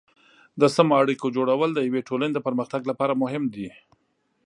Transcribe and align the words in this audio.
د 0.61 0.63
سمو 0.75 0.93
اړیکو 1.01 1.27
جوړول 1.35 1.69
د 1.73 1.79
یوې 1.87 2.01
ټولنې 2.09 2.33
د 2.35 2.39
پرمختګ 2.47 2.81
لپاره 2.91 3.13
مهم 3.23 3.43
دي. 3.55 3.69